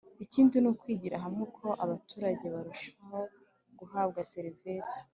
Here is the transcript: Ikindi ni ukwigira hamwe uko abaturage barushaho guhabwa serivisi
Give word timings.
Ikindi 0.23 0.55
ni 0.59 0.67
ukwigira 0.71 1.15
hamwe 1.23 1.41
uko 1.49 1.65
abaturage 1.83 2.45
barushaho 2.53 3.19
guhabwa 3.79 4.19
serivisi 4.33 4.99